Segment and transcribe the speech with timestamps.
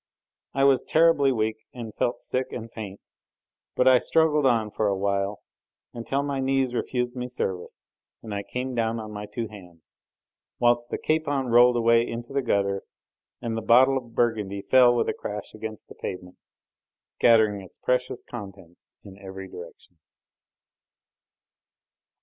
[0.55, 2.99] I was terribly weak and felt sick and faint,
[3.75, 5.43] but I struggled on for a while,
[5.93, 7.85] until my knees refused me service
[8.23, 9.99] and I came down on my two hands,
[10.57, 12.81] whilst the capon rolled away into the gutter,
[13.43, 16.37] and the bottle of Burgundy fell with a crash against the pavement,
[17.05, 19.99] scattering its precious contents in every direction.